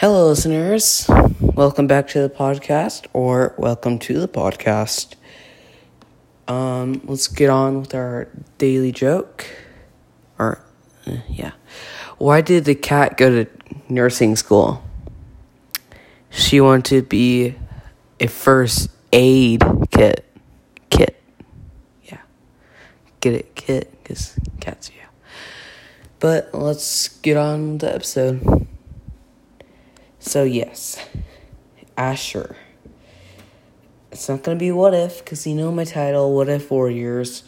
Hello, 0.00 0.28
listeners. 0.28 1.04
Welcome 1.40 1.86
back 1.86 2.08
to 2.08 2.22
the 2.22 2.30
podcast, 2.30 3.04
or 3.12 3.54
welcome 3.58 3.98
to 3.98 4.18
the 4.18 4.28
podcast. 4.28 5.14
Um, 6.48 7.02
let's 7.04 7.28
get 7.28 7.50
on 7.50 7.82
with 7.82 7.94
our 7.94 8.26
daily 8.56 8.92
joke. 8.92 9.44
Or, 10.38 10.64
uh, 11.06 11.18
yeah. 11.28 11.50
Why 12.16 12.40
did 12.40 12.64
the 12.64 12.74
cat 12.74 13.18
go 13.18 13.44
to 13.44 13.50
nursing 13.90 14.36
school? 14.36 14.82
She 16.30 16.62
wanted 16.62 17.02
to 17.02 17.02
be 17.02 17.56
a 18.18 18.26
first 18.26 18.88
aid 19.12 19.62
kit. 19.90 20.24
Kit. 20.88 21.22
Yeah. 22.04 22.22
Get 23.20 23.34
it, 23.34 23.54
kit, 23.54 24.02
because 24.02 24.38
cats, 24.60 24.90
yeah. 24.96 25.08
But 26.20 26.54
let's 26.54 27.08
get 27.20 27.36
on 27.36 27.72
with 27.72 27.80
the 27.82 27.94
episode. 27.94 28.66
So, 30.20 30.44
yes, 30.44 31.02
Ashfur. 31.96 32.54
It's 34.12 34.28
not 34.28 34.42
going 34.42 34.58
to 34.58 34.60
be 34.60 34.70
what 34.70 34.92
if, 34.92 35.24
because 35.24 35.46
you 35.46 35.54
know 35.54 35.72
my 35.72 35.84
title, 35.84 36.36
What 36.36 36.48
If 36.48 36.70
Warriors. 36.70 37.42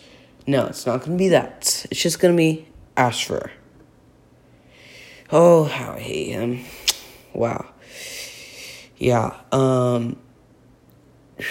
No, 0.47 0.67
it's 0.67 0.87
not 0.87 1.01
going 1.01 1.13
to 1.13 1.19
be 1.19 1.29
that. 1.29 1.87
It's 1.91 2.03
just 2.03 2.19
going 2.19 2.35
to 2.35 2.37
be 2.37 2.67
Ashfur. 2.97 3.53
Oh, 5.31 5.65
how 5.65 5.93
I 5.93 6.01
hate 6.01 6.31
him. 6.31 6.65
Wow. 7.35 7.67
Yeah, 8.97 9.37
um. 9.53 10.17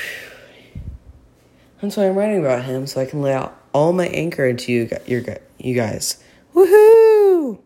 That's 1.81 1.97
why 1.97 2.07
I'm 2.07 2.15
writing 2.15 2.39
about 2.39 2.63
him, 2.63 2.87
so 2.87 3.01
I 3.01 3.05
can 3.05 3.21
lay 3.21 3.33
out 3.33 3.59
all 3.73 3.93
my 3.93 4.07
anchor 4.07 4.45
into 4.45 4.71
you, 4.71 4.89
you 5.07 5.75
guys. 5.75 6.23
Woohoo! 6.53 7.59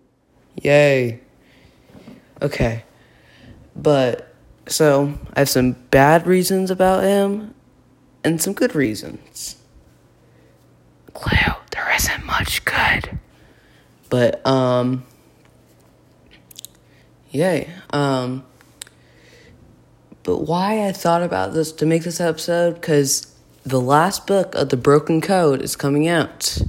Yay. 0.62 1.20
Okay. 2.42 2.84
But 3.76 4.34
so 4.68 5.14
I 5.34 5.40
have 5.40 5.50
some 5.50 5.74
bad 5.92 6.26
reasons 6.26 6.72
about 6.72 7.04
him 7.04 7.54
and 8.24 8.42
some 8.42 8.54
good 8.54 8.74
reasons. 8.74 9.58
Clue, 11.14 11.54
there 11.72 11.94
isn't 11.96 12.26
much 12.26 12.64
good. 12.66 13.20
But 14.10 14.46
um 14.46 15.06
yay. 17.32 17.70
Um 17.92 18.46
but 20.24 20.40
why 20.40 20.88
I 20.88 20.92
thought 20.92 21.22
about 21.22 21.54
this 21.54 21.72
to 21.74 21.86
make 21.86 22.04
this 22.04 22.20
episode 22.20 22.82
cuz 22.82 23.28
the 23.64 23.82
last 23.82 24.28
book 24.28 24.56
of 24.56 24.70
the 24.70 24.78
Broken 24.78 25.22
Code 25.22 25.62
is 25.62 25.76
coming 25.76 26.08
out. 26.08 26.60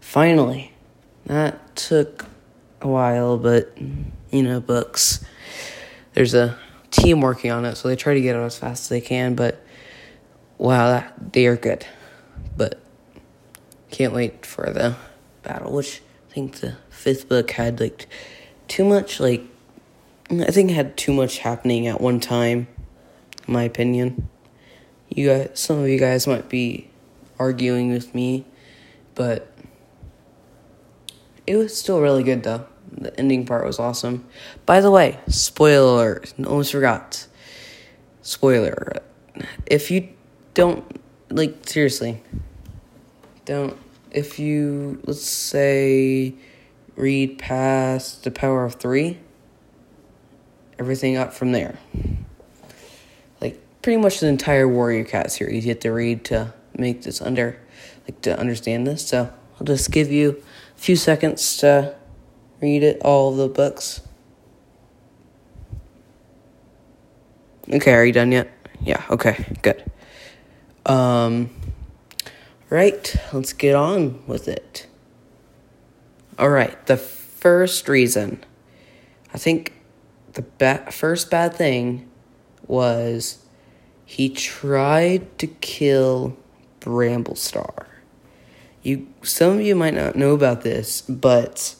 Finally. 0.00 0.72
That 1.26 1.76
took 1.76 2.26
a 2.80 2.88
while, 2.88 3.38
but 3.38 3.76
you 4.30 4.42
know, 4.42 4.60
books 4.60 5.24
there's 6.14 6.34
a 6.34 6.58
team 6.90 7.20
working 7.20 7.50
on 7.50 7.64
it, 7.64 7.76
so 7.76 7.88
they 7.88 7.96
try 7.96 8.14
to 8.14 8.20
get 8.20 8.36
it 8.36 8.40
as 8.40 8.58
fast 8.58 8.84
as 8.84 8.88
they 8.88 9.00
can. 9.00 9.34
But 9.34 9.64
wow, 10.58 10.88
that, 10.88 11.32
they 11.32 11.46
are 11.46 11.56
good. 11.56 11.86
But 12.56 12.80
can't 13.90 14.12
wait 14.12 14.44
for 14.46 14.70
the 14.70 14.96
battle, 15.42 15.72
which 15.72 16.02
I 16.30 16.34
think 16.34 16.56
the 16.56 16.76
fifth 16.90 17.28
book 17.28 17.50
had 17.52 17.80
like 17.80 18.08
too 18.68 18.84
much 18.84 19.20
like 19.20 19.42
I 20.30 20.50
think 20.50 20.70
it 20.70 20.74
had 20.74 20.96
too 20.96 21.12
much 21.12 21.38
happening 21.38 21.86
at 21.86 22.00
one 22.00 22.18
time, 22.18 22.66
in 23.46 23.52
my 23.52 23.64
opinion. 23.64 24.28
You 25.10 25.28
guys, 25.28 25.50
some 25.54 25.78
of 25.78 25.88
you 25.88 25.98
guys 25.98 26.26
might 26.26 26.48
be 26.48 26.88
arguing 27.38 27.90
with 27.92 28.14
me, 28.14 28.46
but 29.14 29.52
it 31.46 31.56
was 31.56 31.76
still 31.76 32.00
really 32.00 32.22
good 32.22 32.44
though. 32.44 32.66
The 32.92 33.18
ending 33.18 33.46
part 33.46 33.64
was 33.64 33.78
awesome. 33.78 34.26
By 34.66 34.80
the 34.80 34.90
way, 34.90 35.18
spoiler 35.26 36.22
almost 36.38 36.72
forgot. 36.72 37.26
Spoiler. 38.20 39.02
If 39.66 39.90
you 39.90 40.10
don't, 40.54 41.00
like, 41.30 41.66
seriously, 41.66 42.22
don't, 43.46 43.76
if 44.10 44.38
you, 44.38 45.00
let's 45.04 45.24
say, 45.26 46.34
read 46.94 47.38
past 47.38 48.24
the 48.24 48.30
power 48.30 48.64
of 48.64 48.74
three, 48.74 49.18
everything 50.78 51.16
up 51.16 51.32
from 51.32 51.52
there. 51.52 51.78
Like, 53.40 53.58
pretty 53.80 54.00
much 54.00 54.20
the 54.20 54.28
entire 54.28 54.68
Warrior 54.68 55.04
Cat 55.04 55.32
series 55.32 55.64
you 55.64 55.70
have 55.70 55.80
to 55.80 55.90
read 55.90 56.24
to 56.26 56.52
make 56.76 57.02
this 57.02 57.22
under, 57.22 57.58
like, 58.06 58.20
to 58.20 58.38
understand 58.38 58.86
this. 58.86 59.06
So, 59.06 59.32
I'll 59.58 59.66
just 59.66 59.90
give 59.90 60.12
you 60.12 60.42
a 60.76 60.80
few 60.80 60.96
seconds 60.96 61.56
to 61.58 61.94
read 62.62 62.84
it, 62.84 63.02
all 63.02 63.34
the 63.34 63.48
books. 63.48 64.00
Okay, 67.68 67.92
are 67.92 68.04
you 68.04 68.12
done 68.12 68.30
yet? 68.32 68.50
Yeah, 68.80 69.02
okay, 69.10 69.44
good. 69.62 69.84
Um, 70.86 71.50
right, 72.70 73.14
let's 73.32 73.52
get 73.52 73.74
on 73.74 74.24
with 74.26 74.46
it. 74.46 74.86
All 76.38 76.50
right, 76.50 76.86
the 76.86 76.96
first 76.96 77.88
reason, 77.88 78.44
I 79.34 79.38
think 79.38 79.72
the 80.34 80.42
ba- 80.42 80.90
first 80.90 81.30
bad 81.30 81.54
thing 81.54 82.08
was 82.66 83.44
he 84.04 84.28
tried 84.28 85.36
to 85.38 85.46
kill 85.46 86.36
Bramblestar. 86.80 87.86
You, 88.82 89.08
some 89.22 89.54
of 89.54 89.60
you 89.60 89.74
might 89.74 89.94
not 89.94 90.16
know 90.16 90.32
about 90.32 90.62
this, 90.62 91.00
but 91.02 91.76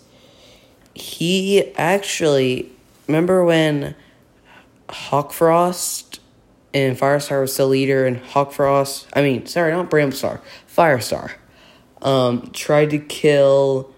he 0.95 1.73
actually 1.75 2.71
remember 3.07 3.45
when 3.45 3.95
Hawkfrost 4.89 6.19
and 6.75 6.97
Firestar 6.97 7.41
was 7.41 7.53
still 7.53 7.69
leader, 7.69 8.07
and 8.07 8.23
Hawkfrost, 8.23 9.07
I 9.15 9.23
mean, 9.23 9.47
sorry, 9.47 9.73
not 9.73 9.91
Bramstar, 9.91 10.41
Firestar, 10.75 11.33
um, 12.01 12.51
tried 12.53 12.91
to 12.91 12.99
kill 12.99 13.93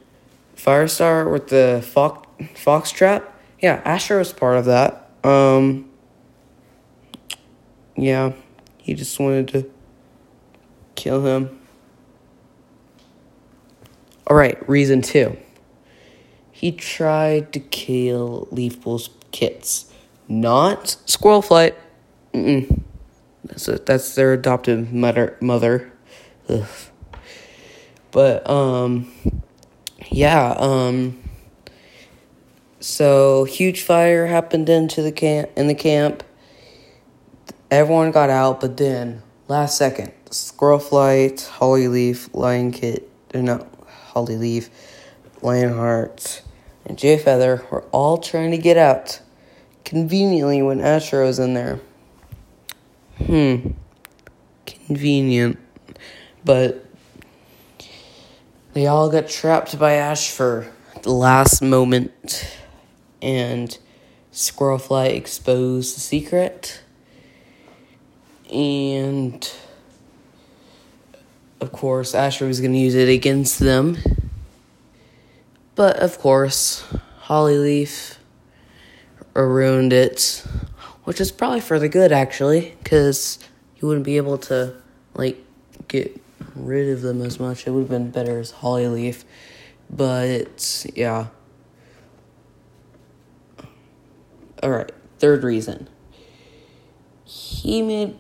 Firestar 0.56 1.31
with 1.31 1.49
the 1.49 1.84
fox 1.87 2.27
fox 2.56 2.91
trap. 2.91 3.31
Yeah, 3.61 3.81
Ashfur 3.84 4.19
was 4.19 4.32
part 4.32 4.59
of 4.59 4.65
that. 4.66 5.09
Um, 5.22 5.88
yeah, 7.97 8.32
he 8.78 8.94
just 8.94 9.19
wanted 9.19 9.49
to 9.49 9.71
kill 10.97 11.25
him. 11.25 11.61
All 14.26 14.37
right, 14.37 14.69
reason 14.69 15.00
two. 15.00 15.37
He 16.54 16.70
tried 16.70 17.53
to 17.54 17.59
kill 17.59 18.47
Leafpool's 18.53 19.10
kits, 19.32 19.92
not 20.28 20.97
Squirrel 21.04 21.42
Flight. 21.42 21.75
Mm-mm. 22.32 22.82
That's 23.44 23.66
a, 23.66 23.72
that's 23.78 24.15
their 24.15 24.32
adoptive 24.32 24.93
mother 24.93 25.37
mother. 25.41 25.93
Ugh. 26.48 26.64
But 28.12 28.48
um, 28.48 29.12
yeah 30.12 30.54
um. 30.56 31.20
So 32.78 33.43
huge 33.43 33.82
fire 33.82 34.26
happened 34.26 34.69
into 34.69 35.03
the 35.03 35.10
camp 35.10 35.50
in 35.56 35.66
the 35.66 35.75
camp. 35.75 36.22
Everyone 37.69 38.12
got 38.12 38.31
out, 38.31 38.60
but 38.60 38.76
then 38.76 39.22
last 39.48 39.76
second, 39.76 40.12
Squirrel 40.31 40.78
Flight, 40.78 41.50
Hollyleaf, 41.59 42.32
Lion 42.32 42.70
Kit, 42.70 43.10
no, 43.34 43.66
Hollyleaf, 44.12 44.69
Lionheart, 45.43 46.43
and 46.86 46.98
Jay 46.98 47.18
Feather 47.18 47.66
were 47.70 47.82
all 47.92 48.18
trying 48.18 48.50
to 48.50 48.58
get 48.58 48.76
out. 48.76 49.20
Conveniently, 49.84 50.62
when 50.62 50.80
Ashfur 50.80 51.24
was 51.24 51.38
in 51.38 51.54
there. 51.54 51.80
Hmm. 53.18 53.70
Convenient. 54.66 55.58
But 56.44 56.84
they 58.72 58.86
all 58.86 59.10
got 59.10 59.28
trapped 59.28 59.78
by 59.78 59.94
Ashfur 59.94 60.72
the 61.02 61.12
last 61.12 61.62
moment. 61.62 62.58
And 63.22 63.76
Squirrelfly 64.32 65.14
exposed 65.14 65.96
the 65.96 66.00
secret. 66.00 66.82
And 68.52 69.50
of 71.60 71.72
course, 71.72 72.14
Ashfur 72.14 72.46
was 72.46 72.60
going 72.60 72.72
to 72.72 72.78
use 72.78 72.94
it 72.94 73.08
against 73.08 73.58
them. 73.58 73.96
But 75.75 75.97
of 75.97 76.19
course, 76.19 76.85
Hollyleaf 77.25 78.19
ruined 79.35 79.93
it, 79.93 80.44
which 81.05 81.21
is 81.21 81.32
probably 81.32 81.61
for 81.61 81.79
the 81.79 81.88
good 81.88 82.12
actually, 82.12 82.76
because 82.82 83.38
you 83.76 83.88
wouldn't 83.88 84.06
be 84.06 84.17
able 84.17 84.38
to 84.38 84.75
like 85.15 85.38
get 85.88 86.21
rid 86.55 86.88
of 86.88 87.03
them 87.03 87.23
as 87.23 87.41
much. 87.41 87.67
It 87.67 87.71
would 87.71 87.81
have 87.81 87.88
been 87.88 88.11
better 88.11 88.38
as 88.38 88.53
Hollyleaf, 88.53 89.25
but 89.91 90.87
yeah. 90.94 91.26
All 94.62 94.71
right, 94.71 94.93
third 95.19 95.43
reason. 95.43 95.88
He 97.25 97.82
made 97.82 98.17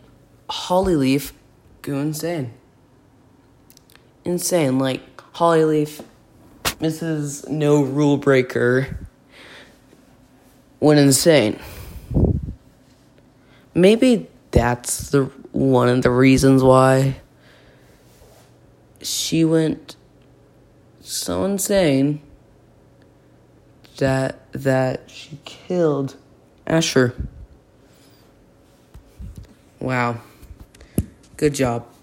Hollyleaf 0.50 1.32
go 1.82 1.98
insane. 1.98 2.52
Insane, 4.24 4.78
like 4.78 5.16
Hollyleaf 6.84 6.92
Mrs. 6.92 7.48
No 7.48 7.82
Rule 7.82 8.16
Breaker 8.16 8.98
went 10.80 11.00
insane. 11.00 11.58
maybe 13.74 14.28
that's 14.50 15.10
the 15.10 15.24
one 15.52 15.88
of 15.88 16.02
the 16.02 16.10
reasons 16.10 16.62
why 16.62 17.16
she 19.00 19.44
went 19.44 19.96
so 21.00 21.44
insane 21.44 22.20
that 23.96 24.52
that 24.52 25.10
she 25.10 25.38
killed 25.44 26.16
Ashfur. 26.66 27.14
Wow. 29.80 30.20
Good 31.36 31.54
job. 31.54 31.93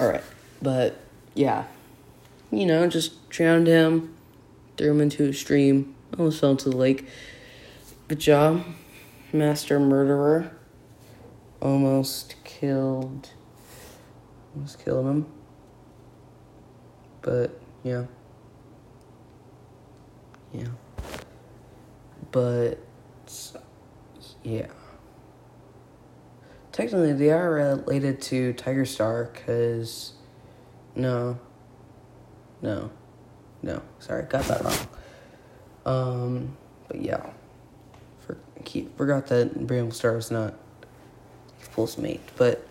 Alright, 0.00 0.24
but 0.62 0.98
yeah. 1.34 1.64
You 2.50 2.64
know, 2.64 2.88
just 2.88 3.28
drowned 3.28 3.66
him, 3.66 4.16
threw 4.76 4.92
him 4.92 5.00
into 5.02 5.28
a 5.28 5.32
stream, 5.34 5.94
almost 6.18 6.40
fell 6.40 6.52
into 6.52 6.70
the 6.70 6.76
lake. 6.76 7.06
Good 8.08 8.18
job, 8.18 8.64
master 9.32 9.78
murderer. 9.78 10.52
Almost 11.60 12.36
killed. 12.44 13.28
Almost 14.54 14.82
killed 14.82 15.06
him. 15.06 15.26
But, 17.20 17.60
yeah. 17.84 18.06
Yeah. 20.54 20.68
But, 22.32 22.78
yeah. 24.42 24.66
Technically, 26.72 27.12
they 27.12 27.30
are 27.30 27.50
related 27.50 28.20
to 28.22 28.52
Tiger 28.54 28.84
Star, 28.84 29.30
because. 29.32 30.12
No. 30.94 31.38
No. 32.62 32.90
No. 33.62 33.82
Sorry, 33.98 34.24
got 34.24 34.44
that 34.44 34.64
wrong. 34.64 34.88
Um, 35.86 36.56
but 36.88 37.00
yeah. 37.00 37.30
For, 38.20 38.36
keep, 38.64 38.96
forgot 38.96 39.26
that 39.28 39.66
Bramble 39.66 39.92
Star 39.92 40.16
is 40.16 40.30
not 40.30 40.54
Wolf's 41.76 41.98
mate. 41.98 42.20
But. 42.36 42.66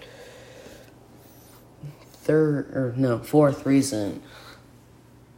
Third, 2.22 2.76
or 2.76 2.94
no, 2.96 3.18
fourth 3.18 3.66
reason. 3.66 4.22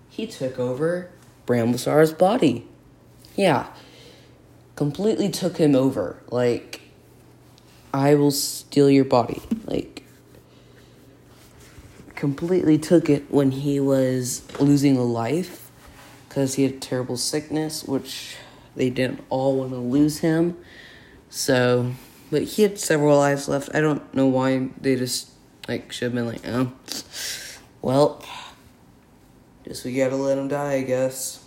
He 0.10 0.28
took 0.28 0.60
over 0.60 1.10
Bramblestar's 1.46 2.12
body. 2.12 2.68
Yeah. 3.38 3.68
Completely 4.76 5.30
took 5.30 5.56
him 5.56 5.74
over. 5.74 6.22
Like, 6.30 6.81
I 7.94 8.16
will 8.16 8.32
steal 8.32 8.90
your 8.90 9.06
body. 9.06 9.42
Like, 9.66 10.04
completely 12.16 12.78
took 12.78 13.10
it 13.10 13.32
when 13.32 13.52
he 13.52 13.80
was 13.80 14.44
losing 14.60 14.96
a 14.98 15.04
life 15.04 15.72
because 16.28 16.56
he 16.56 16.64
had 16.64 16.82
terrible 16.82 17.18
sickness, 17.18 17.84
which 17.84 18.38
they 18.76 18.90
didn't 18.90 19.24
all 19.30 19.58
want 19.58 19.72
to 19.72 19.78
lose 19.78 20.20
him. 20.20 20.58
So, 21.30 21.94
but 22.30 22.44
he 22.44 22.62
had 22.62 22.80
several 22.80 23.18
lives 23.18 23.48
left. 23.48 23.70
I 23.74 23.82
don't 23.82 24.14
know 24.14 24.28
why 24.28 24.70
they 24.80 24.96
just, 24.96 25.30
like, 25.68 25.92
should 25.92 26.06
have 26.06 26.14
been 26.14 26.28
like, 26.28 26.42
oh, 26.48 26.72
well, 27.82 28.24
just 29.66 29.84
we 29.84 29.96
gotta 29.96 30.16
let 30.16 30.38
him 30.38 30.48
die, 30.48 30.74
I 30.74 30.82
guess. 30.84 31.44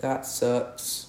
That 0.00 0.26
sucks. 0.26 1.06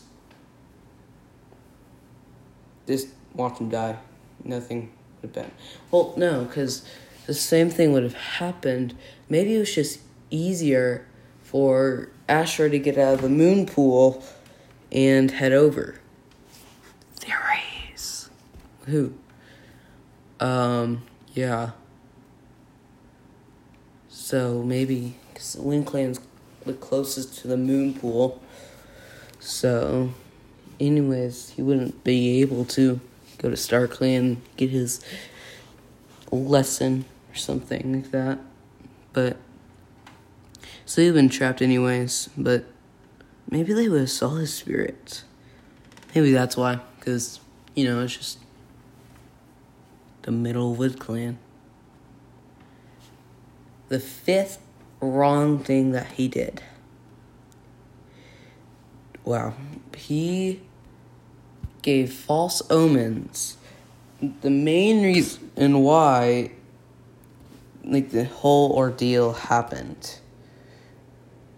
Just 2.88 3.08
watch 3.36 3.60
him 3.60 3.70
die. 3.70 3.98
Nothing 4.44 4.92
would 5.22 5.30
have 5.30 5.34
been. 5.34 5.52
Well, 5.92 6.14
no, 6.18 6.46
because 6.46 6.88
the 7.26 7.34
same 7.34 7.70
thing 7.70 7.94
would 7.94 8.04
have 8.04 8.16
happened. 8.16 8.96
Maybe 9.30 9.56
it 9.56 9.60
was 9.60 9.74
just 9.74 10.00
easier 10.30 11.06
for 11.44 12.10
Ashfur 12.28 12.70
to 12.70 12.80
get 12.80 12.98
out 12.98 13.16
of 13.16 13.22
the 13.22 13.30
moon 13.30 13.66
pool 13.66 14.24
and 14.92 15.32
head 15.32 15.52
over. 15.52 16.00
Theories. 17.16 18.30
Who? 18.86 19.14
Um, 20.40 21.04
yeah. 21.34 21.72
So 24.10 24.64
maybe, 24.64 25.16
because 25.34 25.54
the 25.54 25.62
Wind 25.62 25.86
Clan's 25.86 26.20
the 26.66 26.74
closest 26.74 27.38
to 27.40 27.48
the 27.48 27.58
moon 27.58 27.94
pool. 27.94 28.42
So, 29.40 30.14
anyways, 30.80 31.52
he 31.52 31.62
wouldn't 31.62 32.04
be 32.04 32.42
able 32.42 32.66
to 32.66 33.00
go 33.38 33.50
to 33.50 33.58
Star 33.58 33.88
Clan, 33.88 34.42
get 34.58 34.70
his 34.70 35.04
lesson 36.32 37.06
or 37.32 37.36
something 37.36 37.94
like 37.94 38.12
that. 38.12 38.40
But 39.14 39.38
so 40.86 41.02
he'd 41.02 41.14
been 41.14 41.30
trapped 41.30 41.62
anyways. 41.62 42.30
But 42.38 42.66
maybe 43.50 43.74
they 43.74 43.90
would 43.90 44.02
have 44.02 44.12
saw 44.12 44.36
his 44.36 44.54
spirit. 44.54 45.24
Maybe 46.14 46.32
that's 46.32 46.56
why, 46.56 46.80
because 47.00 47.40
you 47.74 47.86
know 47.86 48.02
it's 48.02 48.16
just 48.16 48.40
the 50.22 50.32
middle 50.32 50.76
Wood 50.76 51.00
Clan. 51.00 51.38
The 53.90 54.00
fifth 54.00 54.60
wrong 55.00 55.60
thing 55.60 55.92
that 55.92 56.14
he 56.14 56.28
did. 56.28 56.64
Wow, 59.24 59.54
he 59.96 60.62
gave 61.86 62.12
false 62.12 62.64
omens. 62.72 63.58
The 64.42 64.50
main 64.50 65.04
reason 65.04 65.84
why, 65.84 66.50
like, 67.84 68.10
the 68.10 68.26
whole 68.26 68.72
ordeal 68.72 69.34
happened, 69.34 70.18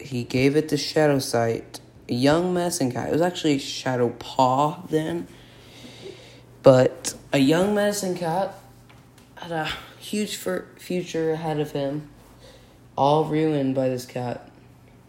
he 0.01 0.25
gave 0.25 0.57
it 0.57 0.67
to 0.67 0.75
Shadow 0.75 1.19
Sight, 1.19 1.79
a 2.09 2.13
young 2.13 2.53
medicine 2.53 2.91
cat. 2.91 3.07
It 3.07 3.13
was 3.13 3.21
actually 3.21 3.57
Shadow 3.57 4.09
Paw 4.19 4.81
then, 4.89 5.29
but 6.61 7.15
a 7.31 7.39
young 7.39 7.73
medicine 7.73 8.13
cat 8.13 8.53
had 9.35 9.53
a 9.53 9.69
huge 9.97 10.35
future 10.35 11.31
ahead 11.31 11.61
of 11.61 11.71
him, 11.71 12.09
all 12.97 13.23
ruined 13.23 13.75
by 13.75 13.87
this 13.87 14.05
cat. 14.05 14.51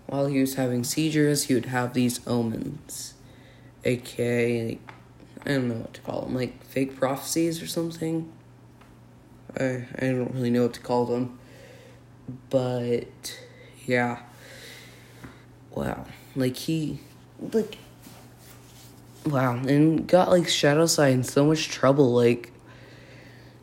While 0.07 0.29
he 0.29 0.41
was 0.41 0.55
having 0.55 0.85
seizures, 0.85 1.45
he 1.45 1.55
would 1.55 1.67
have 1.67 1.93
these 1.93 2.21
omens, 2.25 3.15
aka 3.85 4.79
I 5.49 5.53
don't 5.53 5.69
know 5.69 5.77
what 5.77 5.95
to 5.95 6.01
call 6.03 6.21
them, 6.23 6.35
like 6.35 6.63
fake 6.63 6.97
prophecies 6.97 7.63
or 7.63 7.67
something. 7.67 8.31
I 9.59 9.87
I 9.97 10.07
don't 10.09 10.35
really 10.35 10.51
know 10.51 10.65
what 10.65 10.75
to 10.75 10.81
call 10.81 11.07
them, 11.07 11.39
but 12.51 13.41
yeah. 13.87 14.19
Wow, 15.71 16.07
like 16.37 16.57
he, 16.57 17.01
like, 17.53 17.79
wow, 19.25 19.55
and 19.55 20.07
got 20.07 20.29
like 20.29 20.49
Shadow 20.49 20.87
Sight 20.87 21.15
in 21.15 21.25
so 21.25 21.47
much 21.47 21.69
trouble. 21.69 22.13
Like, 22.13 22.53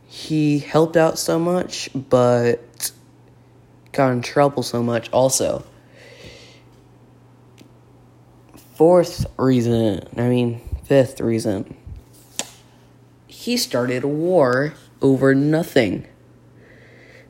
he 0.08 0.60
helped 0.60 0.98
out 0.98 1.20
so 1.20 1.38
much, 1.38 1.90
but 1.94 2.92
got 3.92 4.12
in 4.12 4.22
trouble 4.22 4.64
so 4.64 4.82
much 4.82 5.12
also. 5.12 5.66
Fourth 8.76 9.26
reason, 9.38 10.08
I 10.18 10.30
mean, 10.30 10.62
Fifth 10.86 11.20
reason 11.20 11.76
he 13.46 13.58
started 13.58 14.04
a 14.04 14.08
war 14.08 14.74
over 15.04 15.36
nothing. 15.36 16.08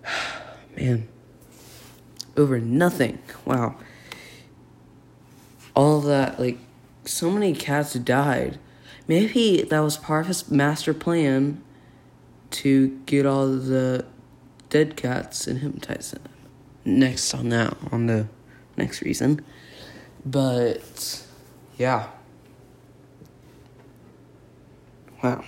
Man, 0.77 1.09
over 2.37 2.57
nothing. 2.57 3.19
Wow. 3.43 3.75
All 5.75 5.99
that, 5.99 6.39
like, 6.39 6.57
so 7.03 7.29
many 7.29 7.53
cats 7.53 7.95
died. 7.95 8.59
Maybe 9.09 9.63
that 9.63 9.79
was 9.81 9.97
part 9.97 10.21
of 10.21 10.27
his 10.27 10.49
master 10.49 10.93
plan 10.93 11.61
to 12.51 12.97
get 13.05 13.25
all 13.25 13.47
the 13.49 14.05
dead 14.69 14.95
cats 14.95 15.47
and 15.47 15.59
hypnotize 15.59 16.11
them. 16.11 16.23
Next 16.85 17.33
on 17.33 17.49
that, 17.49 17.75
on 17.91 18.05
the 18.05 18.27
next 18.77 19.01
reason. 19.01 19.43
But, 20.25 21.25
yeah. 21.77 22.07
Wow. 25.25 25.43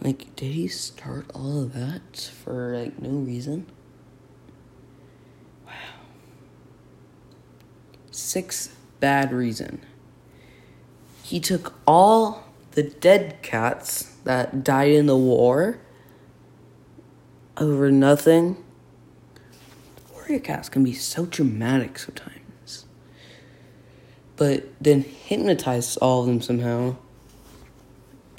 Like, 0.00 0.36
did 0.36 0.52
he 0.52 0.68
start 0.68 1.26
all 1.34 1.64
of 1.64 1.72
that 1.72 2.30
for 2.44 2.76
like 2.76 3.02
no 3.02 3.08
reason? 3.08 3.66
Wow. 5.66 5.72
Sixth 8.12 8.76
bad 9.00 9.32
reason. 9.32 9.84
He 11.24 11.40
took 11.40 11.74
all 11.88 12.44
the 12.70 12.84
dead 12.84 13.42
cats 13.42 14.14
that 14.22 14.62
died 14.62 14.92
in 14.92 15.06
the 15.06 15.16
war 15.16 15.80
over 17.56 17.90
nothing. 17.90 18.62
Warrior 20.12 20.38
cats 20.38 20.68
can 20.68 20.84
be 20.84 20.92
so 20.92 21.26
dramatic 21.26 21.98
sometimes. 21.98 22.84
But 24.36 24.68
then 24.80 25.02
hypnotized 25.02 25.98
all 26.00 26.20
of 26.20 26.28
them 26.28 26.40
somehow 26.40 26.94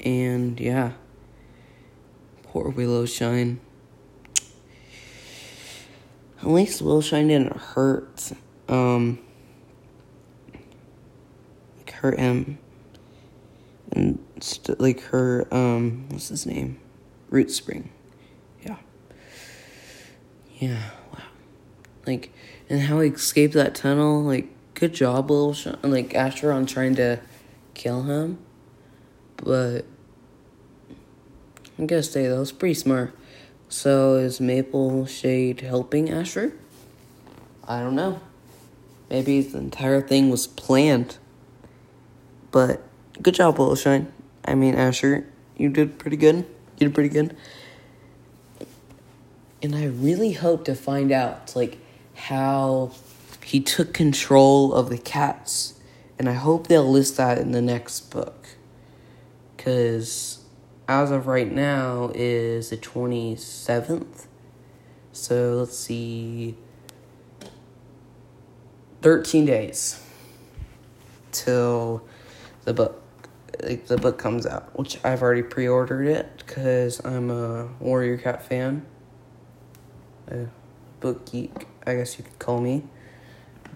and 0.02 0.58
yeah, 0.60 0.92
poor 2.44 2.68
Willow 2.68 3.06
Shine. 3.06 3.60
At 6.40 6.48
least 6.48 6.82
Willow 6.82 7.00
Shine 7.00 7.28
didn't 7.28 7.56
hurt 7.56 8.32
um 8.68 9.18
like 11.78 11.90
her 11.92 12.14
M 12.14 12.58
and 13.92 14.18
st- 14.40 14.80
like 14.80 15.00
her 15.02 15.46
um 15.52 16.06
what's 16.08 16.28
his 16.28 16.46
name? 16.46 16.80
Root 17.30 17.50
Spring. 17.50 17.90
Yeah. 18.62 18.76
Yeah, 20.58 20.90
wow. 21.12 21.24
Like 22.06 22.32
and 22.68 22.80
how 22.82 23.00
he 23.00 23.10
escaped 23.10 23.54
that 23.54 23.74
tunnel, 23.74 24.22
like 24.22 24.48
good 24.74 24.94
job 24.94 25.30
little 25.30 25.54
Sh- 25.54 25.68
like 25.82 26.14
Ashfur 26.14 26.50
on 26.50 26.66
trying 26.66 26.96
to 26.96 27.20
kill 27.74 28.02
him. 28.02 28.38
But 29.36 29.84
I 31.78 31.86
gotta 31.86 32.02
say 32.02 32.26
that 32.26 32.38
was 32.38 32.52
pretty 32.52 32.74
smart. 32.74 33.14
So 33.68 34.16
is 34.16 34.40
Maple 34.40 35.06
Shade 35.06 35.62
helping 35.62 36.10
Ashfur? 36.10 36.52
I 37.66 37.80
don't 37.80 37.94
know. 37.94 38.20
Maybe 39.08 39.40
the 39.40 39.58
entire 39.58 40.00
thing 40.00 40.30
was 40.30 40.46
planned. 40.46 41.16
But 42.50 42.82
good 43.22 43.34
job, 43.34 43.58
Willow 43.58 43.74
Shine. 43.74 44.12
I 44.44 44.54
mean, 44.54 44.74
Ashfur, 44.74 45.26
you 45.56 45.70
did 45.70 45.98
pretty 45.98 46.16
good. 46.18 46.36
You 46.36 46.88
did 46.88 46.94
pretty 46.94 47.08
good. 47.08 47.36
And 49.62 49.74
I 49.74 49.86
really 49.86 50.32
hope 50.32 50.64
to 50.66 50.74
find 50.74 51.12
out, 51.12 51.54
like, 51.56 51.78
how 52.14 52.92
he 53.42 53.60
took 53.60 53.94
control 53.94 54.74
of 54.74 54.90
the 54.90 54.98
cats. 54.98 55.74
And 56.18 56.28
I 56.28 56.34
hope 56.34 56.66
they'll 56.66 56.90
list 56.90 57.16
that 57.16 57.38
in 57.38 57.52
the 57.52 57.62
next 57.62 58.10
book. 58.10 58.48
Because 59.56 60.41
as 60.88 61.10
of 61.10 61.26
right 61.26 61.50
now 61.50 62.10
is 62.14 62.70
the 62.70 62.76
27th. 62.76 64.26
So 65.12 65.56
let's 65.60 65.76
see. 65.76 66.56
13 69.02 69.44
days 69.44 70.00
till 71.32 72.04
the 72.64 72.72
book 72.72 73.02
like 73.62 73.86
the 73.86 73.96
book 73.96 74.18
comes 74.18 74.46
out, 74.46 74.76
which 74.78 74.98
I've 75.04 75.22
already 75.22 75.42
pre-ordered 75.42 76.06
it 76.06 76.44
cuz 76.46 77.04
I'm 77.04 77.30
a 77.30 77.68
Warrior 77.80 78.18
Cat 78.18 78.42
fan. 78.42 78.86
A 80.28 80.46
book 81.00 81.30
geek, 81.30 81.66
I 81.86 81.96
guess 81.96 82.18
you 82.18 82.24
could 82.24 82.38
call 82.38 82.60
me. 82.60 82.84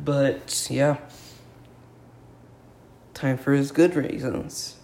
But 0.03 0.69
yeah. 0.71 0.99
Time 3.15 3.39
for 3.39 3.53
his 3.53 3.73
good 3.73 3.97
reasons. 3.97 4.77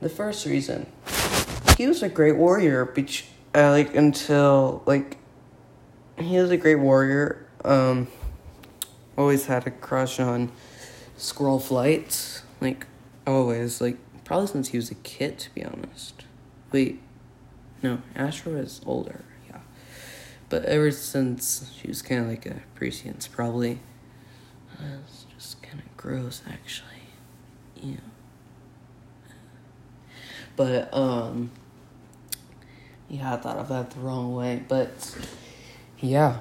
The 0.00 0.08
first 0.08 0.46
reason 0.46 0.86
he 1.76 1.86
was 1.86 2.02
a 2.02 2.08
great 2.08 2.36
warrior, 2.36 2.86
which 2.86 3.26
uh, 3.54 3.70
like 3.70 3.94
until 3.94 4.82
like 4.86 5.18
he 6.18 6.38
was 6.38 6.50
a 6.50 6.56
great 6.56 6.76
warrior. 6.76 7.46
Um, 7.64 8.08
always 9.18 9.46
had 9.46 9.66
a 9.66 9.70
crush 9.70 10.18
on 10.18 10.52
Squirrel 11.16 11.60
Flight, 11.60 12.42
like 12.60 12.86
always, 13.26 13.80
like 13.80 13.98
probably 14.24 14.46
since 14.46 14.68
he 14.68 14.78
was 14.78 14.90
a 14.90 14.94
kid, 14.96 15.38
to 15.40 15.54
be 15.54 15.64
honest. 15.64 16.24
Wait, 16.72 17.00
no, 17.82 18.00
Ashfur 18.14 18.50
was 18.50 18.80
older, 18.86 19.24
yeah, 19.48 19.60
but 20.48 20.64
ever 20.64 20.90
since 20.90 21.72
she 21.78 21.88
was 21.88 22.00
kind 22.00 22.22
of 22.22 22.28
like 22.28 22.46
a 22.46 22.62
prescience, 22.74 23.28
probably. 23.28 23.80
Uh, 24.78 24.98
it's 25.04 25.26
just 25.34 25.62
kind 25.62 25.78
of 25.78 25.96
gross, 25.96 26.42
actually. 26.48 26.86
Yeah. 27.82 27.96
But 30.56 30.92
um 30.94 31.50
yeah, 33.08 33.34
I 33.34 33.36
thought 33.36 33.56
of 33.56 33.68
that 33.68 33.90
the 33.90 34.00
wrong 34.00 34.34
way, 34.34 34.62
but 34.68 35.16
yeah. 36.00 36.40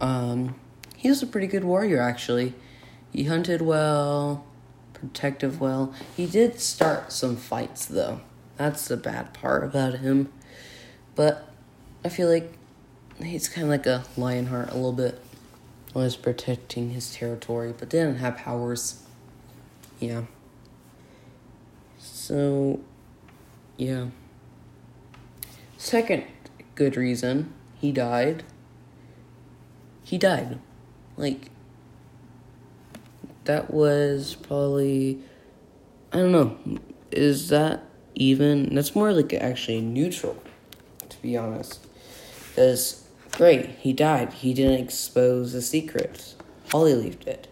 Um 0.00 0.54
he 0.96 1.08
was 1.08 1.22
a 1.22 1.26
pretty 1.26 1.46
good 1.46 1.64
warrior 1.64 2.00
actually. 2.00 2.54
He 3.12 3.24
hunted 3.24 3.62
well, 3.62 4.44
protective 4.92 5.60
well. 5.60 5.94
He 6.16 6.26
did 6.26 6.60
start 6.60 7.12
some 7.12 7.36
fights 7.36 7.86
though. 7.86 8.20
That's 8.56 8.88
the 8.88 8.96
bad 8.96 9.34
part 9.34 9.64
about 9.64 9.98
him. 9.98 10.32
But 11.14 11.48
I 12.04 12.08
feel 12.08 12.28
like 12.28 12.52
he's 13.22 13.48
kind 13.48 13.64
of 13.64 13.70
like 13.70 13.86
a 13.86 14.04
Lionheart 14.16 14.70
a 14.70 14.74
little 14.74 14.92
bit. 14.92 15.20
Was 15.94 16.16
protecting 16.16 16.90
his 16.90 17.14
territory, 17.14 17.72
but 17.76 17.88
didn't 17.88 18.16
have 18.16 18.36
powers. 18.36 19.04
Yeah. 20.00 20.22
So, 21.98 22.80
yeah. 23.76 24.06
Second 25.94 26.24
good 26.74 26.96
reason 26.96 27.54
he 27.80 27.92
died. 27.92 28.42
He 30.02 30.18
died. 30.18 30.58
Like, 31.16 31.50
that 33.44 33.72
was 33.72 34.34
probably. 34.34 35.20
I 36.12 36.16
don't 36.16 36.32
know. 36.32 36.58
Is 37.12 37.48
that 37.50 37.84
even. 38.16 38.74
That's 38.74 38.96
more 38.96 39.12
like 39.12 39.32
actually 39.34 39.82
neutral, 39.82 40.42
to 41.08 41.22
be 41.22 41.36
honest. 41.36 41.86
Because, 42.48 43.08
great, 43.30 43.70
he 43.78 43.92
died. 43.92 44.32
He 44.32 44.52
didn't 44.52 44.80
expose 44.80 45.52
the 45.52 45.62
secret. 45.62 46.34
Hollyleaf 46.70 47.20
did. 47.20 47.46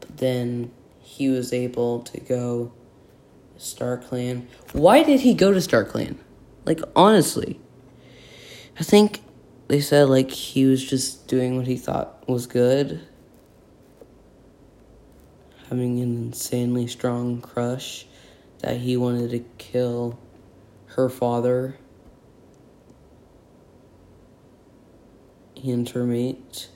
But 0.00 0.16
then 0.16 0.72
he 0.98 1.28
was 1.28 1.52
able 1.52 2.00
to 2.00 2.18
go 2.18 2.72
Star 3.58 3.96
Clan. 3.96 4.48
Why 4.72 5.04
did 5.04 5.20
he 5.20 5.34
go 5.34 5.52
to 5.52 5.60
Star 5.60 5.84
Clan? 5.84 6.18
Like 6.64 6.80
honestly. 6.94 7.60
I 8.78 8.82
think 8.84 9.22
they 9.68 9.80
said 9.80 10.08
like 10.08 10.30
he 10.30 10.64
was 10.64 10.82
just 10.82 11.26
doing 11.28 11.56
what 11.56 11.66
he 11.66 11.76
thought 11.76 12.28
was 12.28 12.46
good. 12.46 13.00
Having 15.68 16.00
an 16.00 16.16
insanely 16.26 16.86
strong 16.86 17.40
crush 17.40 18.06
that 18.60 18.78
he 18.78 18.96
wanted 18.96 19.30
to 19.30 19.40
kill 19.58 20.18
her 20.86 21.08
father 21.08 21.76
and 25.64 25.88
her 25.90 26.04
mate 26.04 26.68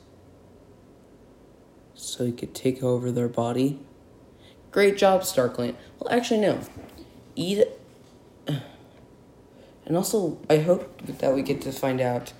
so 1.94 2.24
he 2.24 2.32
could 2.32 2.54
take 2.54 2.82
over 2.82 3.10
their 3.10 3.28
body. 3.28 3.80
Great 4.70 4.96
job, 4.96 5.24
Star 5.24 5.48
Clan. 5.48 5.76
Well, 5.98 6.12
actually, 6.12 6.40
no. 6.40 6.60
It. 7.34 7.80
And 9.86 9.96
also, 9.96 10.38
I 10.50 10.58
hope 10.58 11.00
that 11.06 11.34
we 11.34 11.42
get 11.42 11.60
to 11.62 11.72
find 11.72 12.00
out 12.00 12.32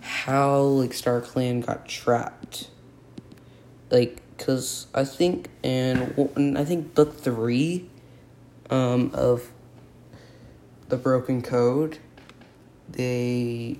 how, 0.00 0.60
like, 0.60 0.94
Star 0.94 1.20
Clan 1.20 1.60
got 1.60 1.86
trapped. 1.86 2.70
Like, 3.90 4.22
because 4.36 4.86
I 4.94 5.04
think, 5.04 5.50
and 5.62 6.58
I 6.58 6.64
think 6.64 6.94
book 6.94 7.18
three 7.20 7.90
um, 8.70 9.10
of 9.12 9.50
The 10.88 10.96
Broken 10.96 11.42
Code, 11.42 11.98
they, 12.88 13.78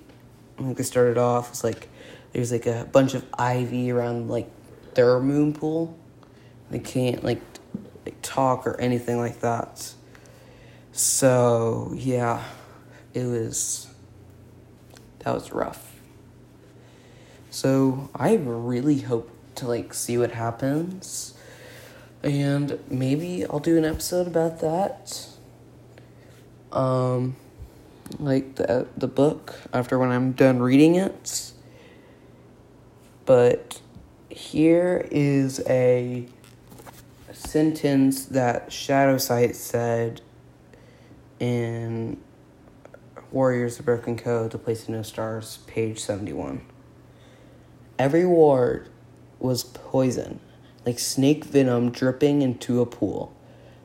like, 0.58 0.76
they 0.76 0.82
started 0.82 1.16
off, 1.16 1.48
it's 1.48 1.64
like, 1.64 1.88
there's, 2.32 2.52
like, 2.52 2.66
a 2.66 2.86
bunch 2.92 3.14
of 3.14 3.24
ivy 3.38 3.90
around, 3.90 4.28
like, 4.28 4.50
their 4.94 5.18
moon 5.18 5.54
pool. 5.54 5.96
They 6.70 6.78
can't, 6.78 7.24
like, 7.24 7.40
like 8.04 8.16
talk 8.22 8.66
or 8.66 8.78
anything 8.80 9.18
like 9.18 9.40
that. 9.40 9.94
So, 10.92 11.92
yeah, 11.96 12.42
it 13.14 13.24
was 13.24 13.86
that 15.20 15.32
was 15.32 15.52
rough. 15.52 15.92
So, 17.50 18.10
I 18.14 18.34
really 18.34 19.00
hope 19.00 19.30
to 19.54 19.68
like 19.68 19.94
see 19.94 20.18
what 20.18 20.32
happens. 20.32 21.34
And 22.22 22.78
maybe 22.90 23.46
I'll 23.46 23.60
do 23.60 23.78
an 23.78 23.84
episode 23.84 24.26
about 24.26 24.60
that. 24.60 25.28
Um 26.72 27.36
like 28.18 28.56
the 28.56 28.86
the 28.96 29.06
book 29.06 29.54
after 29.72 29.98
when 29.98 30.10
I'm 30.10 30.32
done 30.32 30.60
reading 30.60 30.96
it. 30.96 31.52
But 33.24 33.80
here 34.28 35.06
is 35.10 35.62
a 35.66 36.26
sentence 37.32 38.26
that 38.26 38.72
Shadow 38.72 39.16
Sight 39.16 39.56
said 39.56 40.20
in 41.38 42.18
Warriors 43.34 43.80
of 43.80 43.84
Broken 43.84 44.16
Code, 44.16 44.52
The 44.52 44.58
Place 44.58 44.84
of 44.84 44.90
No 44.90 45.02
Stars, 45.02 45.58
page 45.66 45.98
71. 45.98 46.64
Every 47.98 48.24
ward 48.24 48.88
was 49.40 49.64
poison, 49.64 50.38
like 50.86 51.00
snake 51.00 51.44
venom 51.44 51.90
dripping 51.90 52.42
into 52.42 52.80
a 52.80 52.86
pool, 52.86 53.34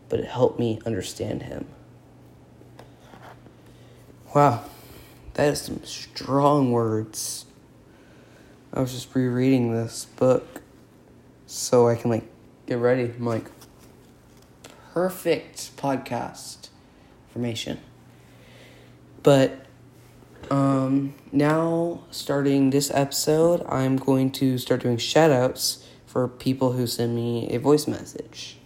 but 0.08 0.20
it 0.20 0.28
helped 0.28 0.60
me 0.60 0.80
understand 0.86 1.42
him. 1.42 1.66
Wow, 4.36 4.66
that 5.34 5.48
is 5.48 5.64
some 5.64 5.84
strong 5.84 6.72
words. 6.72 7.48
I 8.72 8.82
was 8.82 8.94
just 8.94 9.16
rereading 9.16 9.74
this 9.74 10.06
book 10.06 10.62
so 11.48 11.88
I 11.88 11.96
can 11.96 12.12
like 12.12 12.30
get 12.68 12.78
ready. 12.78 13.06
I'm 13.18 13.26
like, 13.26 13.46
perfect 14.94 15.76
podcast 15.76 16.70
information. 17.30 17.80
But 19.24 19.66
Um, 20.52 21.14
now, 21.32 22.02
starting 22.10 22.72
this 22.72 22.90
episode, 22.92 23.64
I'm 23.70 23.98
going 23.98 24.32
to 24.32 24.58
start 24.58 24.82
doing 24.82 24.98
shout 24.98 25.30
outs 25.30 25.86
for 26.08 26.28
people 26.28 26.72
who 26.72 26.88
send 26.88 27.16
me 27.16 27.48
a 27.52 27.60
voice 27.60 27.88
message. 27.88 28.58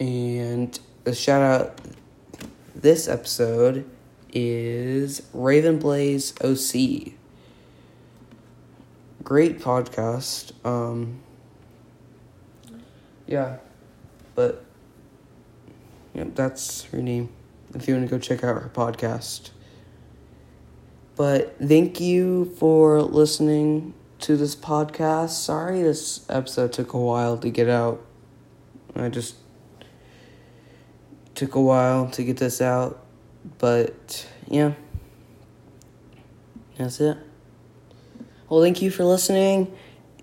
And 0.00 0.76
the 1.04 1.14
shout 1.14 1.42
out 1.42 1.80
this 2.74 3.06
episode 3.06 3.88
is 4.32 5.22
Raven 5.32 5.78
Blaze 5.78 6.34
OC. 6.42 7.12
Great 9.22 9.60
podcast. 9.60 10.52
Um, 10.66 11.20
yeah, 13.28 13.58
but 14.34 14.64
yep, 16.14 16.34
that's 16.34 16.82
her 16.84 17.00
name. 17.00 17.28
If 17.74 17.86
you 17.86 17.94
want 17.94 18.08
to 18.08 18.10
go 18.10 18.18
check 18.18 18.42
out 18.42 18.60
her 18.60 18.70
podcast. 18.72 19.50
But 21.16 21.56
thank 21.58 22.00
you 22.00 22.46
for 22.58 23.02
listening 23.02 23.94
to 24.20 24.36
this 24.36 24.56
podcast. 24.56 25.30
Sorry 25.30 25.82
this 25.82 26.24
episode 26.28 26.72
took 26.72 26.92
a 26.94 26.98
while 26.98 27.38
to 27.38 27.50
get 27.50 27.68
out. 27.68 28.04
I 28.96 29.08
just 29.08 29.36
took 31.34 31.54
a 31.54 31.60
while 31.60 32.08
to 32.10 32.24
get 32.24 32.38
this 32.38 32.60
out. 32.60 33.04
But 33.58 34.26
yeah. 34.48 34.72
That's 36.76 37.00
it. 37.00 37.18
Well, 38.48 38.62
thank 38.62 38.82
you 38.82 38.90
for 38.90 39.04
listening 39.04 39.72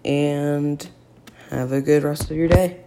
and 0.04 0.88
have 1.50 1.72
a 1.72 1.82
good 1.82 2.04
rest 2.04 2.32
of 2.32 2.36
your 2.36 2.48
day. 2.48 2.84